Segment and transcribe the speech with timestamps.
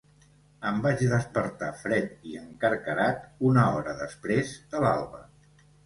[0.69, 5.27] Em vaig despertar fred i encarcarat una hora després de l'alba.